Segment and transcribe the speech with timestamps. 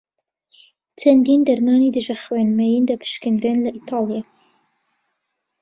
[0.99, 4.23] چەندین دەرمانی دژە خوێن مەین دەپشکنرێن لە ئیتاڵیا.